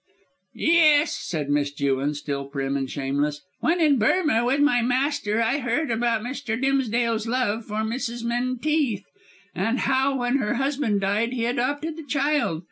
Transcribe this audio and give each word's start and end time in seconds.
"Yes," 0.55 1.15
said 1.15 1.51
Miss 1.51 1.71
Jewin, 1.71 2.15
still 2.15 2.45
prim 2.45 2.75
and 2.75 2.89
shameless. 2.89 3.41
"When 3.59 3.79
in 3.79 3.99
Burmah 3.99 4.43
with 4.45 4.59
my 4.59 4.81
master 4.81 5.43
I 5.43 5.59
heard 5.59 5.91
about 5.91 6.23
Mr. 6.23 6.59
Dimsdale's 6.59 7.27
love 7.27 7.65
for 7.65 7.83
Mrs. 7.83 8.23
Menteith 8.23 9.05
and 9.53 9.81
how, 9.81 10.17
when 10.17 10.37
her 10.37 10.55
husband 10.55 11.01
died, 11.01 11.33
he 11.33 11.45
adopted 11.45 11.97
the 11.97 12.03
child. 12.03 12.59